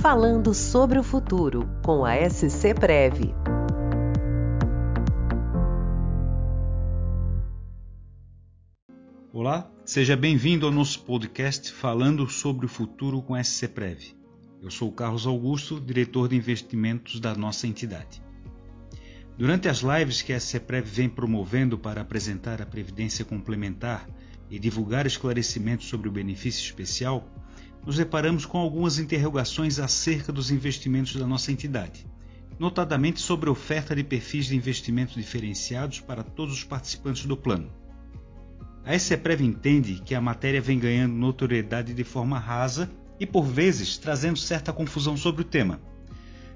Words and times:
Falando 0.00 0.54
sobre 0.54 0.98
o 0.98 1.02
futuro 1.02 1.68
com 1.84 2.06
a 2.06 2.14
SC 2.26 2.72
Prev. 2.72 3.34
Olá, 9.30 9.70
seja 9.84 10.16
bem-vindo 10.16 10.64
ao 10.64 10.72
nosso 10.72 11.02
podcast 11.02 11.70
Falando 11.70 12.26
sobre 12.30 12.64
o 12.64 12.68
futuro 12.68 13.20
com 13.20 13.34
a 13.34 13.44
SC 13.44 13.68
Prev. 13.68 14.16
Eu 14.62 14.70
sou 14.70 14.90
Carlos 14.90 15.26
Augusto, 15.26 15.78
diretor 15.78 16.30
de 16.30 16.36
investimentos 16.36 17.20
da 17.20 17.34
nossa 17.34 17.66
entidade. 17.66 18.22
Durante 19.36 19.68
as 19.68 19.80
lives 19.80 20.22
que 20.22 20.32
a 20.32 20.40
SCPREV 20.40 20.86
vem 20.86 21.08
promovendo 21.10 21.76
para 21.76 22.00
apresentar 22.00 22.62
a 22.62 22.66
Previdência 22.66 23.22
Complementar 23.22 24.08
e 24.48 24.58
divulgar 24.58 25.06
esclarecimentos 25.06 25.88
sobre 25.88 26.08
o 26.08 26.12
benefício 26.12 26.64
especial, 26.64 27.28
nos 27.84 27.96
deparamos 27.96 28.44
com 28.44 28.58
algumas 28.58 28.98
interrogações 28.98 29.78
acerca 29.78 30.32
dos 30.32 30.50
investimentos 30.50 31.16
da 31.16 31.26
nossa 31.26 31.50
entidade, 31.50 32.06
notadamente 32.58 33.20
sobre 33.20 33.48
a 33.48 33.52
oferta 33.52 33.96
de 33.96 34.04
perfis 34.04 34.46
de 34.46 34.56
investimentos 34.56 35.14
diferenciados 35.14 36.00
para 36.00 36.22
todos 36.22 36.54
os 36.54 36.64
participantes 36.64 37.24
do 37.24 37.36
plano. 37.36 37.70
A 38.84 38.94
SCPREV 38.94 39.42
entende 39.42 40.02
que 40.04 40.14
a 40.14 40.20
matéria 40.20 40.60
vem 40.60 40.78
ganhando 40.78 41.14
notoriedade 41.14 41.94
de 41.94 42.04
forma 42.04 42.38
rasa 42.38 42.90
e, 43.18 43.26
por 43.26 43.44
vezes, 43.44 43.98
trazendo 43.98 44.38
certa 44.38 44.72
confusão 44.72 45.16
sobre 45.16 45.42
o 45.42 45.44
tema. 45.44 45.80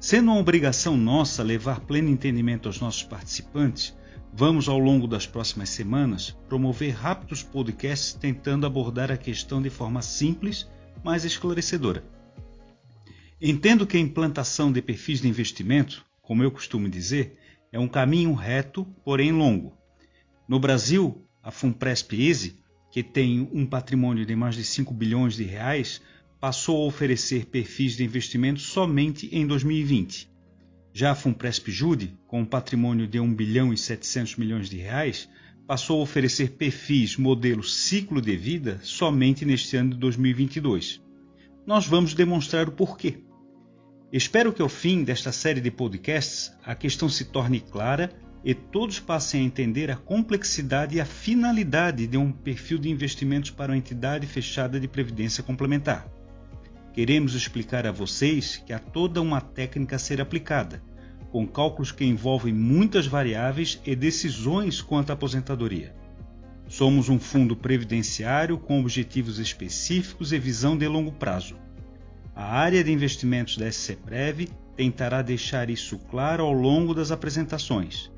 Sendo 0.00 0.30
uma 0.30 0.40
obrigação 0.40 0.96
nossa 0.96 1.42
levar 1.42 1.80
pleno 1.80 2.08
entendimento 2.08 2.68
aos 2.68 2.80
nossos 2.80 3.02
participantes, 3.02 3.94
vamos, 4.32 4.68
ao 4.68 4.78
longo 4.78 5.06
das 5.06 5.26
próximas 5.26 5.70
semanas, 5.70 6.36
promover 6.48 6.94
rápidos 6.94 7.42
podcasts 7.42 8.12
tentando 8.12 8.66
abordar 8.66 9.10
a 9.10 9.16
questão 9.16 9.60
de 9.62 9.70
forma 9.70 10.02
simples, 10.02 10.68
mas 11.06 11.24
esclarecedora. 11.24 12.02
Entendo 13.40 13.86
que 13.86 13.96
a 13.96 14.00
implantação 14.00 14.72
de 14.72 14.82
perfis 14.82 15.20
de 15.20 15.28
investimento, 15.28 16.04
como 16.20 16.42
eu 16.42 16.50
costumo 16.50 16.88
dizer, 16.88 17.38
é 17.70 17.78
um 17.78 17.86
caminho 17.86 18.34
reto, 18.34 18.84
porém 19.04 19.30
longo. 19.30 19.78
No 20.48 20.58
Brasil, 20.58 21.24
a 21.44 21.52
Funpresp 21.52 22.12
Easy, 22.12 22.58
que 22.90 23.04
tem 23.04 23.48
um 23.52 23.64
patrimônio 23.64 24.26
de 24.26 24.34
mais 24.34 24.56
de 24.56 24.64
5 24.64 24.92
bilhões 24.92 25.36
de 25.36 25.44
reais, 25.44 26.02
passou 26.40 26.82
a 26.82 26.86
oferecer 26.86 27.46
perfis 27.46 27.96
de 27.96 28.02
investimento 28.02 28.58
somente 28.58 29.28
em 29.30 29.46
2020. 29.46 30.28
Já 30.92 31.12
a 31.12 31.14
Funpresp 31.14 31.68
Jude, 31.68 32.18
com 32.26 32.40
um 32.40 32.44
patrimônio 32.44 33.06
de 33.06 33.20
1 33.20 33.32
bilhão 33.32 33.72
e 33.72 33.78
700 33.78 34.34
milhões 34.34 34.68
de 34.68 34.78
reais, 34.78 35.28
passou 35.66 36.00
a 36.00 36.02
oferecer 36.02 36.52
perfis 36.52 37.16
modelo 37.16 37.62
ciclo 37.62 38.20
de 38.20 38.36
vida 38.36 38.78
somente 38.82 39.44
neste 39.44 39.76
ano 39.76 39.90
de 39.90 39.96
2022. 39.98 41.02
Nós 41.66 41.86
vamos 41.86 42.14
demonstrar 42.14 42.68
o 42.68 42.72
porquê. 42.72 43.18
Espero 44.12 44.52
que 44.52 44.62
ao 44.62 44.68
fim 44.68 45.02
desta 45.02 45.32
série 45.32 45.60
de 45.60 45.70
podcasts 45.70 46.52
a 46.64 46.74
questão 46.74 47.08
se 47.08 47.24
torne 47.24 47.60
clara 47.60 48.10
e 48.44 48.54
todos 48.54 49.00
passem 49.00 49.40
a 49.40 49.44
entender 49.44 49.90
a 49.90 49.96
complexidade 49.96 50.96
e 50.96 51.00
a 51.00 51.04
finalidade 51.04 52.06
de 52.06 52.16
um 52.16 52.30
perfil 52.30 52.78
de 52.78 52.88
investimentos 52.88 53.50
para 53.50 53.72
uma 53.72 53.78
entidade 53.78 54.24
fechada 54.24 54.78
de 54.78 54.86
previdência 54.86 55.42
complementar. 55.42 56.08
Queremos 56.92 57.34
explicar 57.34 57.86
a 57.86 57.90
vocês 57.90 58.62
que 58.64 58.72
há 58.72 58.78
toda 58.78 59.20
uma 59.20 59.40
técnica 59.40 59.96
a 59.96 59.98
ser 59.98 60.20
aplicada, 60.20 60.80
com 61.30 61.46
cálculos 61.46 61.92
que 61.92 62.04
envolvem 62.04 62.52
muitas 62.52 63.06
variáveis 63.06 63.80
e 63.84 63.94
decisões 63.94 64.80
quanto 64.80 65.10
à 65.10 65.12
aposentadoria. 65.14 65.94
Somos 66.68 67.08
um 67.08 67.18
fundo 67.18 67.54
previdenciário 67.54 68.58
com 68.58 68.80
objetivos 68.80 69.38
específicos 69.38 70.32
e 70.32 70.38
visão 70.38 70.76
de 70.76 70.86
longo 70.88 71.12
prazo. 71.12 71.56
A 72.34 72.58
área 72.58 72.82
de 72.82 72.92
investimentos 72.92 73.56
da 73.56 73.68
SCPREV 73.68 74.48
tentará 74.76 75.22
deixar 75.22 75.70
isso 75.70 75.98
claro 75.98 76.44
ao 76.44 76.52
longo 76.52 76.92
das 76.92 77.10
apresentações. 77.10 78.10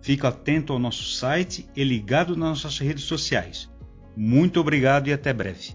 Fique 0.00 0.26
atento 0.26 0.72
ao 0.72 0.78
nosso 0.78 1.04
site 1.04 1.68
e 1.74 1.84
ligado 1.84 2.36
nas 2.36 2.62
nossas 2.62 2.78
redes 2.78 3.04
sociais. 3.04 3.70
Muito 4.16 4.60
obrigado 4.60 5.08
e 5.08 5.12
até 5.12 5.32
breve. 5.32 5.74